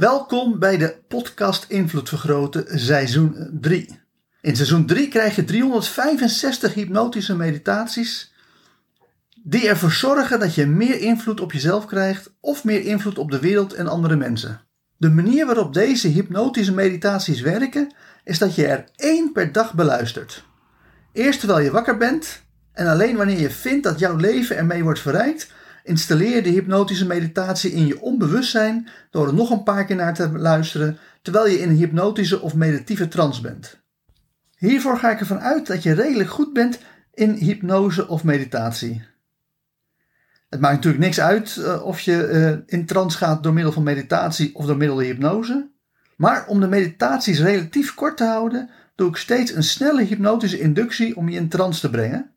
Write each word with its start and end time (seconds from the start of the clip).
Welkom 0.00 0.58
bij 0.58 0.76
de 0.76 0.96
podcast 1.08 1.64
Invloed 1.68 2.08
Vergroten 2.08 2.78
seizoen 2.78 3.58
3. 3.60 4.00
In 4.40 4.56
seizoen 4.56 4.86
3 4.86 5.08
krijg 5.08 5.36
je 5.36 5.44
365 5.44 6.74
hypnotische 6.74 7.36
meditaties 7.36 8.34
die 9.42 9.68
ervoor 9.68 9.90
zorgen 9.90 10.40
dat 10.40 10.54
je 10.54 10.66
meer 10.66 11.00
invloed 11.00 11.40
op 11.40 11.52
jezelf 11.52 11.86
krijgt 11.86 12.32
of 12.40 12.64
meer 12.64 12.84
invloed 12.84 13.18
op 13.18 13.30
de 13.30 13.38
wereld 13.38 13.72
en 13.72 13.86
andere 13.86 14.16
mensen. 14.16 14.60
De 14.96 15.10
manier 15.10 15.46
waarop 15.46 15.74
deze 15.74 16.08
hypnotische 16.08 16.74
meditaties 16.74 17.40
werken 17.40 17.94
is 18.24 18.38
dat 18.38 18.54
je 18.54 18.66
er 18.66 18.84
één 18.96 19.32
per 19.32 19.52
dag 19.52 19.74
beluistert. 19.74 20.44
Eerst 21.12 21.38
terwijl 21.38 21.64
je 21.64 21.70
wakker 21.70 21.96
bent 21.96 22.42
en 22.72 22.86
alleen 22.86 23.16
wanneer 23.16 23.40
je 23.40 23.50
vindt 23.50 23.84
dat 23.84 23.98
jouw 23.98 24.16
leven 24.16 24.56
ermee 24.56 24.82
wordt 24.82 25.00
verrijkt, 25.00 25.52
installeer 25.90 26.42
de 26.42 26.48
hypnotische 26.48 27.06
meditatie 27.06 27.72
in 27.72 27.86
je 27.86 28.00
onbewustzijn 28.00 28.88
door 29.10 29.26
er 29.26 29.34
nog 29.34 29.50
een 29.50 29.62
paar 29.62 29.84
keer 29.84 29.96
naar 29.96 30.14
te 30.14 30.30
luisteren 30.38 30.98
terwijl 31.22 31.46
je 31.46 31.60
in 31.60 31.68
een 31.68 31.76
hypnotische 31.76 32.40
of 32.40 32.54
meditatieve 32.54 33.08
trance 33.08 33.40
bent. 33.40 33.80
Hiervoor 34.56 34.98
ga 34.98 35.10
ik 35.10 35.20
ervan 35.20 35.40
uit 35.40 35.66
dat 35.66 35.82
je 35.82 35.92
redelijk 35.92 36.30
goed 36.30 36.52
bent 36.52 36.78
in 37.14 37.32
hypnose 37.32 38.08
of 38.08 38.24
meditatie. 38.24 39.02
Het 40.48 40.60
maakt 40.60 40.74
natuurlijk 40.74 41.04
niks 41.04 41.20
uit 41.20 41.56
uh, 41.58 41.82
of 41.84 42.00
je 42.00 42.28
uh, 42.28 42.78
in 42.78 42.86
trance 42.86 43.18
gaat 43.18 43.42
door 43.42 43.52
middel 43.52 43.72
van 43.72 43.82
meditatie 43.82 44.54
of 44.54 44.66
door 44.66 44.76
middel 44.76 44.96
van 44.96 45.04
hypnose. 45.04 45.70
Maar 46.16 46.46
om 46.46 46.60
de 46.60 46.68
meditaties 46.68 47.40
relatief 47.40 47.94
kort 47.94 48.16
te 48.16 48.24
houden, 48.24 48.70
doe 48.94 49.08
ik 49.08 49.16
steeds 49.16 49.54
een 49.54 49.62
snelle 49.62 50.02
hypnotische 50.02 50.60
inductie 50.60 51.16
om 51.16 51.28
je 51.28 51.36
in 51.36 51.48
trance 51.48 51.80
te 51.80 51.90
brengen. 51.90 52.30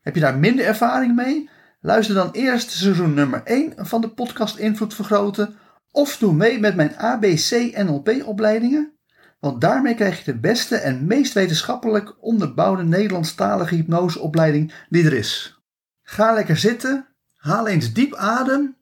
Heb 0.00 0.14
je 0.14 0.20
daar 0.20 0.38
minder 0.38 0.64
ervaring 0.64 1.14
mee? 1.14 1.50
Luister 1.84 2.14
dan 2.14 2.30
eerst 2.30 2.70
seizoen 2.70 3.14
nummer 3.14 3.42
1 3.44 3.72
van 3.76 4.00
de 4.00 4.08
podcast 4.08 4.56
Invloed 4.56 4.94
Vergroten 4.94 5.54
of 5.90 6.16
doe 6.16 6.32
mee 6.32 6.58
met 6.58 6.74
mijn 6.74 6.96
ABC 6.96 7.50
NLP 7.76 8.22
opleidingen, 8.24 8.92
want 9.40 9.60
daarmee 9.60 9.94
krijg 9.94 10.24
je 10.24 10.32
de 10.32 10.38
beste 10.38 10.76
en 10.76 11.06
meest 11.06 11.32
wetenschappelijk 11.32 12.14
onderbouwde 12.20 12.82
Nederlandstalige 12.82 13.74
hypnoseopleiding 13.74 14.72
die 14.88 15.04
er 15.04 15.12
is. 15.12 15.60
Ga 16.02 16.32
lekker 16.32 16.56
zitten, 16.56 17.06
haal 17.36 17.66
eens 17.66 17.92
diep 17.92 18.14
adem, 18.14 18.76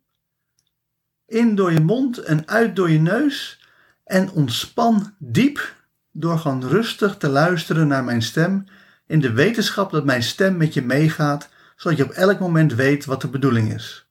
in 1.26 1.54
door 1.54 1.72
je 1.72 1.80
mond 1.80 2.18
en 2.18 2.48
uit 2.48 2.76
door 2.76 2.90
je 2.90 3.00
neus 3.00 3.66
en 4.04 4.30
ontspan 4.30 5.14
diep 5.18 5.74
door 6.12 6.38
gewoon 6.38 6.68
rustig 6.68 7.16
te 7.16 7.28
luisteren 7.28 7.88
naar 7.88 8.04
mijn 8.04 8.22
stem 8.22 8.64
in 9.06 9.20
de 9.20 9.32
wetenschap 9.32 9.90
dat 9.90 10.04
mijn 10.04 10.22
stem 10.22 10.56
met 10.56 10.74
je 10.74 10.82
meegaat, 10.82 11.48
zodat 11.80 11.98
je 11.98 12.04
op 12.04 12.10
elk 12.10 12.38
moment 12.38 12.74
weet 12.74 13.04
wat 13.04 13.20
de 13.20 13.28
bedoeling 13.28 13.74
is. 13.74 14.06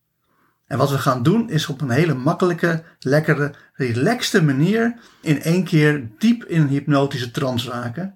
En 0.68 0.78
wat 0.78 0.90
we 0.90 0.98
gaan 0.98 1.24
doen 1.24 1.50
is 1.50 1.68
op 1.68 1.82
een 1.82 1.90
hele 1.90 2.14
makkelijke, 2.14 2.84
lekkere, 3.00 3.54
relaxte 3.74 4.44
manier 4.44 4.96
in 5.22 5.42
één 5.42 5.64
keer 5.64 6.10
diep 6.18 6.44
in 6.44 6.62
een 6.62 6.68
hypnotische 6.68 7.32
trance 7.32 7.70
raken. 7.70 8.16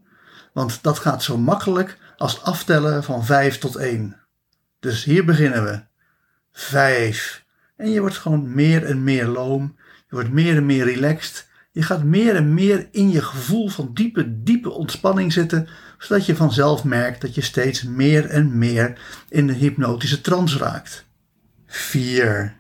Want 0.54 0.84
dat 0.84 1.00
gaat 1.00 1.24
zo 1.24 1.38
makkelijk 1.38 1.98
als 2.18 2.42
aftellen 2.42 3.04
van 3.04 3.26
5 3.26 3.58
tot 3.58 3.76
1. 3.76 4.16
Dus 4.80 5.04
hier 5.04 5.26
beginnen 5.26 5.64
we. 5.64 5.82
5. 6.52 7.46
En 7.76 7.90
je 7.90 8.00
wordt 8.00 8.18
gewoon 8.18 8.54
meer 8.54 8.86
en 8.86 9.04
meer 9.04 9.28
loom. 9.28 9.76
Je 10.10 10.16
wordt 10.16 10.32
meer 10.32 10.56
en 10.56 10.66
meer 10.66 10.86
relaxed. 10.86 11.48
Je 11.72 11.84
gaat 11.84 12.04
meer 12.04 12.36
en 12.36 12.54
meer 12.54 12.88
in 12.92 13.12
je 13.12 13.22
gevoel 13.22 13.70
van 13.70 13.94
diepe, 13.94 14.44
diepe 14.44 14.72
ontspanning 14.72 15.34
zitten, 15.34 15.68
zodat 15.98 16.26
je 16.26 16.36
vanzelf 16.36 16.84
merkt 16.84 17.22
dat 17.22 17.36
je 17.36 17.42
steeds 17.42 17.84
meer 17.84 18.26
en 18.26 18.58
meer 18.58 19.00
in 19.30 19.48
de 19.48 19.54
hypnotische 19.54 20.22
trance 20.22 20.58
raakt. 20.58 21.06
4. 21.68 22.56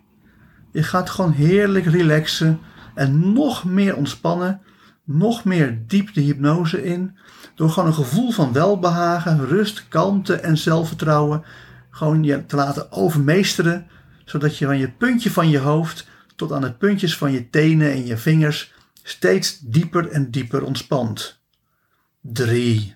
Je 0.72 0.84
gaat 0.84 1.10
gewoon 1.10 1.32
heerlijk 1.32 1.86
relaxen 1.86 2.60
en 2.96 3.34
nog 3.34 3.64
meer 3.64 3.96
ontspannen, 3.96 4.62
nog 5.04 5.44
meer 5.44 5.82
diep 5.88 6.14
de 6.14 6.22
hypnose 6.22 6.84
in, 6.84 7.18
door 7.56 7.70
gewoon 7.70 7.90
een 7.90 7.96
gevoel 7.96 8.32
van 8.32 8.54
welbehagen, 8.54 9.48
rust, 9.48 9.88
kalmte 9.88 10.36
en 10.36 10.58
zelfvertrouwen 10.58 11.44
gewoon 11.90 12.24
je 12.24 12.46
te 12.46 12.56
laten 12.56 12.92
overmeesteren, 12.92 13.88
zodat 14.26 14.58
je 14.58 14.66
van 14.66 14.78
je 14.78 14.92
puntje 14.92 15.32
van 15.32 15.50
je 15.50 15.60
hoofd 15.60 16.08
tot 16.36 16.52
aan 16.52 16.62
de 16.62 16.74
puntjes 16.74 17.18
van 17.18 17.32
je 17.32 17.50
tenen 17.50 17.92
en 17.92 18.06
je 18.06 18.18
vingers 18.18 18.74
steeds 19.04 19.60
dieper 19.60 20.08
en 20.08 20.32
dieper 20.32 20.64
ontspant. 20.64 21.42
3. 22.22 22.96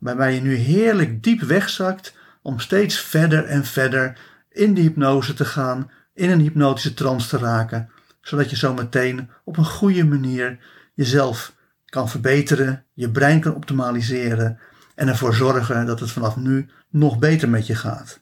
Waarbij 0.00 0.34
je 0.34 0.40
nu 0.40 0.54
heerlijk 0.54 1.22
diep 1.22 1.40
wegzakt 1.40 2.14
om 2.42 2.58
steeds 2.58 3.00
verder 3.00 3.44
en 3.44 3.64
verder 3.64 4.18
in 4.50 4.74
de 4.74 4.80
hypnose 4.80 5.34
te 5.34 5.44
gaan, 5.44 5.90
in 6.14 6.30
een 6.30 6.40
hypnotische 6.40 6.94
trance 6.94 7.28
te 7.28 7.38
raken, 7.38 7.90
zodat 8.20 8.50
je 8.50 8.56
zo 8.56 8.74
meteen 8.74 9.30
op 9.44 9.56
een 9.56 9.64
goede 9.64 10.04
manier 10.04 10.58
jezelf 10.94 11.54
kan 11.84 12.08
verbeteren, 12.08 12.84
je 12.92 13.10
brein 13.10 13.40
kan 13.40 13.54
optimaliseren 13.54 14.58
en 14.94 15.08
ervoor 15.08 15.34
zorgen 15.34 15.86
dat 15.86 16.00
het 16.00 16.10
vanaf 16.10 16.36
nu 16.36 16.68
nog 16.88 17.18
beter 17.18 17.48
met 17.48 17.66
je 17.66 17.74
gaat. 17.74 18.20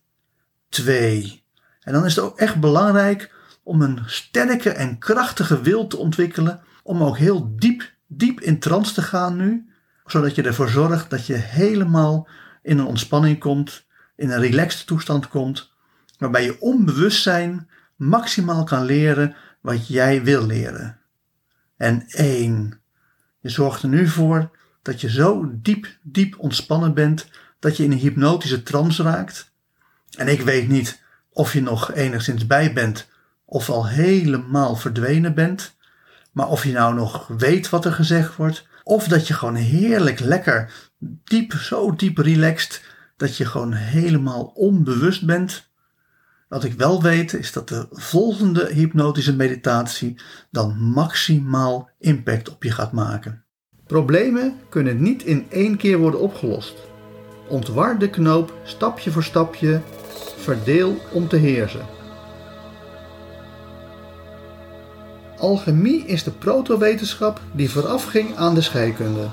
2. 0.68 1.42
En 1.80 1.92
dan 1.92 2.04
is 2.04 2.16
het 2.16 2.24
ook 2.24 2.38
echt 2.38 2.60
belangrijk 2.60 3.34
om 3.62 3.82
een 3.82 4.02
sterke 4.06 4.70
en 4.70 4.98
krachtige 4.98 5.62
wil 5.62 5.86
te 5.86 5.96
ontwikkelen 5.96 6.60
om 6.82 7.02
ook 7.02 7.18
heel 7.18 7.56
diep, 7.56 7.92
diep 8.06 8.40
in 8.40 8.58
trance 8.58 8.94
te 8.94 9.02
gaan 9.02 9.36
nu, 9.36 9.68
zodat 10.10 10.34
je 10.34 10.42
ervoor 10.42 10.68
zorgt 10.68 11.10
dat 11.10 11.26
je 11.26 11.34
helemaal 11.34 12.28
in 12.62 12.78
een 12.78 12.86
ontspanning 12.86 13.38
komt, 13.38 13.86
in 14.16 14.30
een 14.30 14.40
relaxed 14.40 14.86
toestand 14.86 15.28
komt, 15.28 15.72
waarbij 16.18 16.44
je 16.44 16.60
onbewustzijn 16.60 17.68
maximaal 17.96 18.64
kan 18.64 18.84
leren 18.84 19.36
wat 19.60 19.88
jij 19.88 20.22
wil 20.22 20.46
leren. 20.46 20.98
En 21.76 22.04
één, 22.08 22.80
je 23.40 23.48
zorgt 23.48 23.82
er 23.82 23.88
nu 23.88 24.08
voor 24.08 24.50
dat 24.82 25.00
je 25.00 25.10
zo 25.10 25.50
diep, 25.52 25.88
diep 26.02 26.38
ontspannen 26.38 26.94
bent 26.94 27.28
dat 27.58 27.76
je 27.76 27.84
in 27.84 27.92
een 27.92 27.98
hypnotische 27.98 28.62
trance 28.62 29.02
raakt. 29.02 29.52
En 30.16 30.28
ik 30.28 30.40
weet 30.40 30.68
niet 30.68 31.02
of 31.30 31.52
je 31.52 31.62
nog 31.62 31.92
enigszins 31.92 32.46
bij 32.46 32.72
bent 32.72 33.08
of 33.44 33.70
al 33.70 33.86
helemaal 33.86 34.76
verdwenen 34.76 35.34
bent. 35.34 35.76
Maar 36.32 36.48
of 36.48 36.64
je 36.64 36.72
nou 36.72 36.94
nog 36.94 37.26
weet 37.26 37.68
wat 37.68 37.84
er 37.84 37.92
gezegd 37.92 38.36
wordt, 38.36 38.67
of 38.88 39.08
dat 39.08 39.26
je 39.26 39.34
gewoon 39.34 39.54
heerlijk 39.54 40.20
lekker 40.20 40.72
diep, 41.24 41.52
zo 41.52 41.94
diep 41.94 42.18
relaxed, 42.18 42.82
dat 43.16 43.36
je 43.36 43.44
gewoon 43.44 43.72
helemaal 43.72 44.44
onbewust 44.54 45.26
bent. 45.26 45.70
Wat 46.48 46.64
ik 46.64 46.72
wel 46.72 47.02
weet 47.02 47.32
is 47.32 47.52
dat 47.52 47.68
de 47.68 47.86
volgende 47.90 48.68
hypnotische 48.72 49.36
meditatie 49.36 50.20
dan 50.50 50.76
maximaal 50.78 51.90
impact 51.98 52.50
op 52.50 52.62
je 52.62 52.70
gaat 52.70 52.92
maken. 52.92 53.44
Problemen 53.86 54.54
kunnen 54.68 55.02
niet 55.02 55.22
in 55.22 55.46
één 55.50 55.76
keer 55.76 55.98
worden 55.98 56.20
opgelost. 56.20 56.74
Ontwar 57.48 57.98
de 57.98 58.10
knoop 58.10 58.52
stapje 58.64 59.10
voor 59.10 59.24
stapje, 59.24 59.80
verdeel 60.36 60.96
om 61.12 61.28
te 61.28 61.36
heersen. 61.36 61.97
Alchemie 65.38 66.04
is 66.04 66.22
de 66.24 66.30
protowetenschap 66.30 67.40
die 67.52 67.70
voorafging 67.70 68.36
aan 68.36 68.54
de 68.54 68.60
scheikunde. 68.60 69.26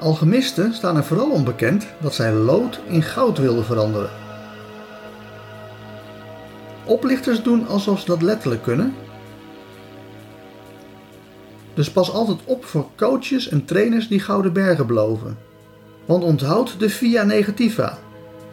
Alchemisten 0.00 0.74
staan 0.74 0.96
er 0.96 1.04
vooral 1.04 1.30
onbekend 1.30 1.86
dat 2.00 2.14
zij 2.14 2.32
lood 2.32 2.80
in 2.86 3.02
goud 3.02 3.38
wilden 3.38 3.64
veranderen. 3.64 4.10
Oplichters 6.84 7.42
doen 7.42 7.66
alsof 7.66 8.00
ze 8.00 8.06
dat 8.06 8.22
letterlijk 8.22 8.62
kunnen. 8.62 8.94
Dus 11.74 11.90
pas 11.90 12.12
altijd 12.12 12.38
op 12.44 12.64
voor 12.64 12.86
coaches 12.96 13.48
en 13.48 13.64
trainers 13.64 14.08
die 14.08 14.20
gouden 14.20 14.52
bergen 14.52 14.86
beloven. 14.86 15.38
Want 16.04 16.24
onthoud 16.24 16.74
de 16.78 16.90
via 16.90 17.22
negativa. 17.22 17.98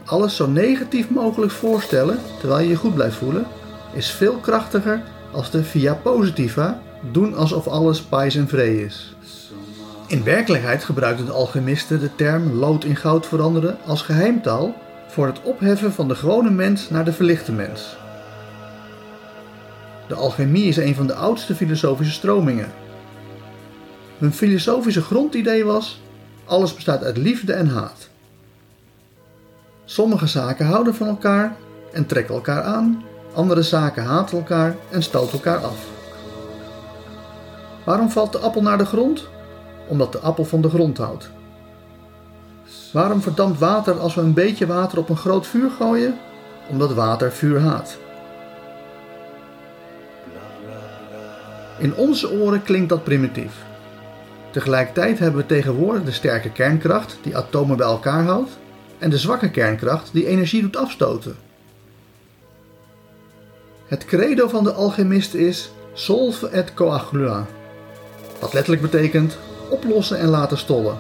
Alles 0.06 0.36
zo 0.36 0.48
negatief 0.48 1.10
mogelijk 1.10 1.52
voorstellen 1.52 2.20
terwijl 2.40 2.64
je 2.64 2.70
je 2.70 2.76
goed 2.76 2.94
blijft 2.94 3.16
voelen 3.16 3.48
is 3.96 4.12
veel 4.12 4.36
krachtiger 4.36 5.02
als 5.32 5.52
de 5.52 5.64
via 5.64 5.94
positiva 5.94 6.82
doen 7.12 7.36
alsof 7.36 7.68
alles 7.68 8.02
pais 8.02 8.36
en 8.36 8.48
vree 8.48 8.86
is. 8.86 9.16
In 10.08 10.24
werkelijkheid 10.24 10.84
gebruikten 10.84 11.26
de 11.26 11.32
alchemisten 11.32 12.00
de 12.00 12.16
term 12.16 12.52
lood 12.52 12.84
in 12.84 12.96
goud 12.96 13.26
veranderen 13.26 13.78
als 13.86 14.02
geheimtaal 14.02 14.76
voor 15.08 15.26
het 15.26 15.42
opheffen 15.42 15.94
van 15.94 16.08
de 16.08 16.16
gewone 16.16 16.50
mens 16.50 16.90
naar 16.90 17.06
de 17.06 17.14
verlichte 17.14 17.52
mens. 17.52 17.98
De 20.08 20.16
alchemie 20.16 20.68
is 20.68 20.78
een 20.78 20.96
van 20.96 21.08
de 21.08 21.14
oudste 21.14 21.56
filosofische 21.56 22.14
stromingen. 22.14 22.72
Hun 24.18 24.34
filosofische 24.34 25.02
grondidee 25.02 25.66
was: 25.66 26.02
alles 26.46 26.74
bestaat 26.74 27.04
uit 27.04 27.18
liefde 27.18 27.54
en 27.54 27.68
haat. 27.68 28.10
Sommige 29.86 30.28
zaken 30.28 30.66
houden 30.66 30.96
van 30.96 31.08
elkaar 31.08 31.56
en 31.94 32.06
trekken 32.06 32.36
elkaar 32.36 32.64
aan, 32.64 33.04
andere 33.36 33.64
zaken 33.64 34.04
haten 34.04 34.38
elkaar 34.38 34.76
en 34.90 35.04
stoten 35.04 35.34
elkaar 35.34 35.66
af. 35.66 35.78
Waarom 37.84 38.10
valt 38.10 38.32
de 38.32 38.38
appel 38.38 38.62
naar 38.62 38.78
de 38.78 38.86
grond? 38.86 39.28
Omdat 39.88 40.12
de 40.12 40.20
appel 40.20 40.46
van 40.46 40.62
de 40.62 40.70
grond 40.70 40.98
houdt. 40.98 41.30
Waarom 42.94 43.22
verdampt 43.22 43.60
water 43.60 44.00
als 44.00 44.16
we 44.16 44.22
een 44.22 44.34
beetje 44.34 44.68
water 44.68 44.98
op 44.98 45.10
een 45.10 45.18
groot 45.18 45.48
vuur 45.48 45.70
gooien? 45.70 46.18
Omdat 46.70 46.94
water 46.94 47.32
vuur 47.32 47.60
haat. 47.60 47.98
In 51.78 51.96
onze 51.96 52.32
oren 52.32 52.64
klinkt 52.64 52.90
dat 52.90 53.04
primitief. 53.04 53.64
Tegelijkertijd 54.52 55.20
hebben 55.20 55.42
we 55.42 55.46
tegenwoordig 55.46 56.04
de 56.04 56.12
sterke 56.12 56.52
kernkracht 56.52 57.18
die 57.22 57.38
atomen 57.38 57.78
bij 57.78 57.88
elkaar 57.88 58.24
houdt 58.24 58.52
en 59.00 59.10
de 59.10 59.18
zwakke 59.18 59.52
kernkracht 59.52 60.14
die 60.14 60.28
energie 60.28 60.62
doet 60.62 60.78
afstoten. 60.78 61.36
Het 63.86 64.06
credo 64.06 64.48
van 64.48 64.64
de 64.64 64.72
alchemist 64.72 65.34
is 65.34 65.72
solve 65.94 66.50
et 66.50 66.74
coagula, 66.74 67.46
wat 68.40 68.54
letterlijk 68.54 68.82
betekent 68.82 69.38
oplossen 69.70 70.20
en 70.20 70.28
laten 70.28 70.58
stollen. 70.58 70.98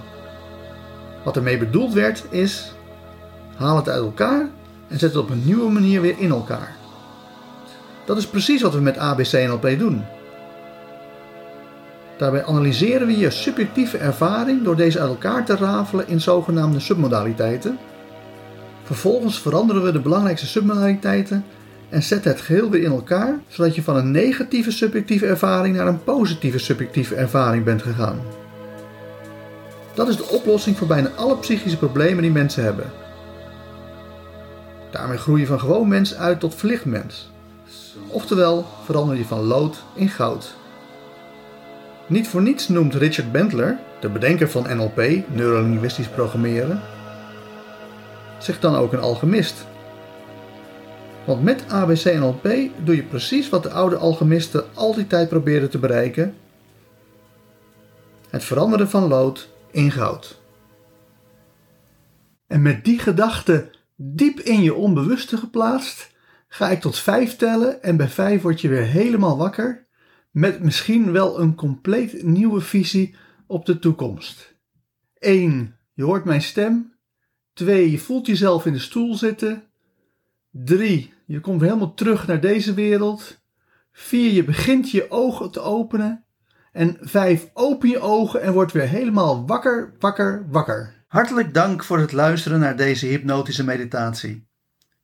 Wat 1.23 1.35
ermee 1.35 1.57
bedoeld 1.57 1.93
werd 1.93 2.23
is 2.29 2.73
haal 3.55 3.75
het 3.75 3.89
uit 3.89 4.03
elkaar 4.03 4.49
en 4.87 4.99
zet 4.99 5.13
het 5.13 5.21
op 5.21 5.29
een 5.29 5.45
nieuwe 5.45 5.71
manier 5.71 6.01
weer 6.01 6.19
in 6.19 6.29
elkaar. 6.29 6.75
Dat 8.05 8.17
is 8.17 8.27
precies 8.27 8.61
wat 8.61 8.73
we 8.73 8.79
met 8.79 8.97
ABC-NLP 8.97 9.79
doen. 9.79 10.03
Daarbij 12.17 12.45
analyseren 12.45 13.07
we 13.07 13.17
je 13.17 13.29
subjectieve 13.29 13.97
ervaring 13.97 14.63
door 14.63 14.75
deze 14.75 14.99
uit 14.99 15.09
elkaar 15.09 15.45
te 15.45 15.55
rafelen 15.55 16.07
in 16.07 16.21
zogenaamde 16.21 16.79
submodaliteiten. 16.79 17.77
Vervolgens 18.83 19.39
veranderen 19.39 19.83
we 19.83 19.91
de 19.91 19.99
belangrijkste 19.99 20.47
submodaliteiten 20.47 21.45
en 21.95 22.03
zetten 22.03 22.31
het 22.31 22.41
geheel 22.41 22.69
weer 22.69 22.83
in 22.83 22.91
elkaar, 22.91 23.39
zodat 23.47 23.75
je 23.75 23.83
van 23.83 23.95
een 23.95 24.11
negatieve 24.11 24.71
subjectieve 24.71 25.25
ervaring 25.25 25.75
naar 25.75 25.87
een 25.87 26.03
positieve 26.03 26.57
subjectieve 26.57 27.15
ervaring 27.15 27.63
bent 27.63 27.81
gegaan. 27.81 28.19
Dat 29.93 30.07
is 30.07 30.17
de 30.17 30.27
oplossing 30.27 30.77
voor 30.77 30.87
bijna 30.87 31.09
alle 31.09 31.37
psychische 31.37 31.77
problemen 31.77 32.21
die 32.21 32.31
mensen 32.31 32.63
hebben. 32.63 32.85
Daarmee 34.91 35.17
groei 35.17 35.41
je 35.41 35.47
van 35.47 35.59
gewoon 35.59 35.87
mens 35.87 36.15
uit 36.15 36.39
tot 36.39 36.55
verlicht 36.55 36.85
mens. 36.85 37.29
Oftewel, 38.07 38.65
verander 38.85 39.17
je 39.17 39.25
van 39.25 39.39
lood 39.39 39.83
in 39.93 40.09
goud. 40.09 40.55
Niet 42.07 42.27
voor 42.27 42.41
niets 42.41 42.67
noemt 42.67 42.95
Richard 42.95 43.31
Bentler, 43.31 43.77
de 43.99 44.09
bedenker 44.09 44.49
van 44.49 44.77
NLP, 44.77 45.01
neurolinguistisch 45.27 46.07
programmeren, 46.07 46.81
zich 48.37 48.59
dan 48.59 48.75
ook 48.75 48.93
een 48.93 48.99
alchemist. 48.99 49.65
Want 51.25 51.43
met 51.43 51.69
ABC-NLP 51.69 52.43
doe 52.83 52.95
je 52.95 53.03
precies 53.03 53.49
wat 53.49 53.63
de 53.63 53.69
oude 53.69 53.95
alchemisten 53.95 54.75
altijd 54.75 55.29
probeerden 55.29 55.69
te 55.69 55.79
bereiken: 55.79 56.35
het 58.29 58.43
veranderen 58.43 58.89
van 58.89 59.07
lood 59.07 59.49
in 59.71 59.91
goud. 59.91 60.41
En 62.47 62.61
met 62.61 62.85
die 62.85 62.99
gedachte 62.99 63.69
diep 63.95 64.39
in 64.39 64.61
je 64.61 64.73
onbewuste 64.73 65.37
geplaatst, 65.37 66.11
ga 66.47 66.69
ik 66.69 66.81
tot 66.81 66.99
vijf 66.99 67.35
tellen 67.35 67.83
en 67.83 67.97
bij 67.97 68.09
vijf 68.09 68.41
word 68.41 68.61
je 68.61 68.67
weer 68.67 68.85
helemaal 68.85 69.37
wakker 69.37 69.85
met 70.31 70.59
misschien 70.63 71.11
wel 71.11 71.39
een 71.39 71.55
compleet 71.55 72.23
nieuwe 72.23 72.61
visie 72.61 73.15
op 73.47 73.65
de 73.65 73.79
toekomst. 73.79 74.55
1. 75.19 75.77
Je 75.93 76.03
hoort 76.03 76.25
mijn 76.25 76.41
stem. 76.41 76.93
2. 77.53 77.91
Je 77.91 77.99
voelt 77.99 78.27
jezelf 78.27 78.65
in 78.65 78.73
de 78.73 78.79
stoel 78.79 79.15
zitten. 79.15 79.63
3. 80.63 81.13
Je 81.25 81.39
komt 81.39 81.61
helemaal 81.61 81.93
terug 81.93 82.27
naar 82.27 82.39
deze 82.39 82.73
wereld. 82.73 83.41
4. 83.91 84.31
Je 84.31 84.43
begint 84.43 84.91
je 84.91 85.11
ogen 85.11 85.51
te 85.51 85.59
openen. 85.59 86.23
En 86.71 86.97
5. 87.01 87.49
Open 87.53 87.89
je 87.89 87.99
ogen 87.99 88.41
en 88.41 88.53
word 88.53 88.71
weer 88.71 88.87
helemaal 88.87 89.45
wakker, 89.47 89.93
wakker, 89.99 90.45
wakker. 90.49 91.03
Hartelijk 91.07 91.53
dank 91.53 91.83
voor 91.83 91.99
het 91.99 92.11
luisteren 92.11 92.59
naar 92.59 92.75
deze 92.75 93.05
hypnotische 93.05 93.63
meditatie. 93.63 94.47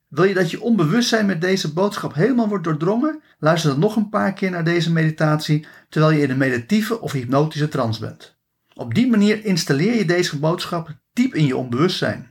Wil 0.07 0.23
je 0.23 0.33
dat 0.33 0.51
je 0.51 0.61
onbewustzijn 0.61 1.25
met 1.25 1.41
deze 1.41 1.73
boodschap 1.73 2.13
helemaal 2.13 2.47
wordt 2.47 2.63
doordrongen? 2.63 3.21
Luister 3.39 3.69
dan 3.69 3.79
nog 3.79 3.95
een 3.95 4.09
paar 4.09 4.33
keer 4.33 4.51
naar 4.51 4.63
deze 4.63 4.91
meditatie 4.91 5.65
terwijl 5.89 6.13
je 6.13 6.23
in 6.23 6.29
een 6.29 6.37
meditieve 6.37 7.01
of 7.01 7.11
hypnotische 7.11 7.67
trance 7.67 7.99
bent. 7.99 8.37
Op 8.73 8.93
die 8.93 9.09
manier 9.09 9.45
installeer 9.45 9.95
je 9.95 10.05
deze 10.05 10.39
boodschap 10.39 10.89
diep 11.13 11.33
in 11.33 11.45
je 11.45 11.57
onbewustzijn. 11.57 12.30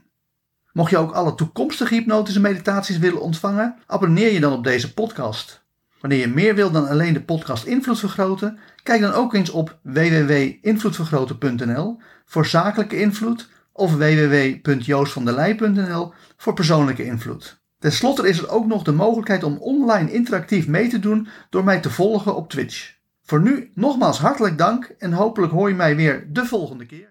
Mocht 0.73 0.89
je 0.89 0.97
ook 0.97 1.11
alle 1.11 1.35
toekomstige 1.35 1.93
hypnotische 1.93 2.39
meditaties 2.39 2.97
willen 2.97 3.21
ontvangen, 3.21 3.75
abonneer 3.87 4.33
je 4.33 4.39
dan 4.39 4.53
op 4.53 4.63
deze 4.63 4.93
podcast. 4.93 5.63
Wanneer 5.99 6.19
je 6.19 6.27
meer 6.27 6.55
wil 6.55 6.71
dan 6.71 6.87
alleen 6.87 7.13
de 7.13 7.21
podcast 7.21 7.65
Invloed 7.65 7.99
Vergroten, 7.99 8.59
kijk 8.83 9.01
dan 9.01 9.13
ook 9.13 9.33
eens 9.33 9.49
op 9.49 9.79
www.invloedvergroten.nl 9.81 11.99
voor 12.25 12.45
zakelijke 12.45 12.99
invloed 12.99 13.49
of 13.71 13.95
www.joostvandelij.nl 13.95 16.13
voor 16.37 16.53
persoonlijke 16.53 17.05
invloed. 17.05 17.59
Ten 17.79 17.91
slotte 17.91 18.27
is 18.27 18.39
er 18.39 18.49
ook 18.49 18.65
nog 18.65 18.83
de 18.83 18.91
mogelijkheid 18.91 19.43
om 19.43 19.57
online 19.57 20.11
interactief 20.11 20.67
mee 20.67 20.87
te 20.87 20.99
doen 20.99 21.27
door 21.49 21.63
mij 21.63 21.79
te 21.79 21.89
volgen 21.89 22.35
op 22.35 22.49
Twitch. 22.49 22.93
Voor 23.23 23.41
nu 23.41 23.71
nogmaals 23.75 24.19
hartelijk 24.19 24.57
dank 24.57 24.95
en 24.97 25.13
hopelijk 25.13 25.51
hoor 25.51 25.69
je 25.69 25.75
mij 25.75 25.95
weer 25.95 26.27
de 26.29 26.45
volgende 26.45 26.85
keer. 26.85 27.10